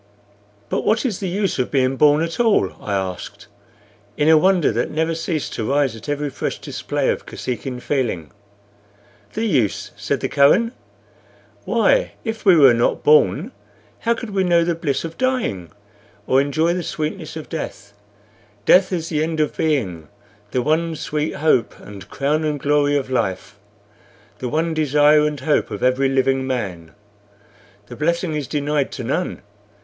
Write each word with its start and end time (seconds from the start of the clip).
"But 0.67 0.81
what 0.83 1.05
is 1.05 1.19
the 1.19 1.29
use 1.29 1.59
of 1.59 1.69
being 1.69 1.95
born 1.95 2.23
at 2.23 2.39
all?" 2.39 2.71
I 2.81 2.91
asked, 2.95 3.45
in 4.17 4.29
a 4.29 4.35
wonder 4.35 4.71
that 4.71 4.89
never 4.89 5.13
ceased 5.13 5.53
to 5.53 5.69
rise 5.69 5.95
at 5.95 6.09
every 6.09 6.31
fresh 6.31 6.57
display 6.57 7.11
of 7.11 7.27
Kosekin 7.27 7.79
feeling. 7.79 8.31
"The 9.33 9.45
use?" 9.45 9.91
said 9.95 10.21
the 10.21 10.27
Kohen. 10.27 10.71
"Why, 11.65 12.13
if 12.23 12.45
we 12.45 12.55
were 12.55 12.73
not 12.73 13.03
born, 13.03 13.51
how 13.99 14.15
could 14.15 14.31
we 14.31 14.43
know 14.43 14.63
the 14.63 14.73
bliss 14.73 15.03
of 15.03 15.19
dying, 15.19 15.69
or 16.25 16.41
enjoy 16.41 16.73
the 16.73 16.81
sweetness 16.81 17.35
of 17.35 17.47
death? 17.47 17.93
Death 18.65 18.91
is 18.91 19.09
the 19.09 19.21
end 19.21 19.39
of 19.39 19.55
being 19.55 20.07
the 20.49 20.63
one 20.63 20.95
sweet 20.95 21.35
hope 21.35 21.75
and 21.79 22.09
crown 22.09 22.43
and 22.43 22.59
glory 22.59 22.95
of 22.97 23.11
life, 23.11 23.59
the 24.39 24.49
one 24.49 24.73
desire 24.73 25.27
and 25.27 25.41
hope 25.41 25.69
of 25.69 25.83
every 25.83 26.09
living 26.09 26.47
man. 26.47 26.93
The 27.85 27.95
blessing 27.95 28.33
is 28.33 28.47
denied 28.47 28.91
to 28.93 29.03
none. 29.03 29.43